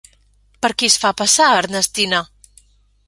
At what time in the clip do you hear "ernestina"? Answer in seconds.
1.59-2.23